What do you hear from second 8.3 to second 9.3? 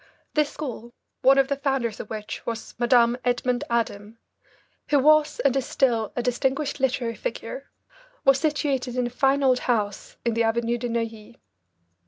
situated in a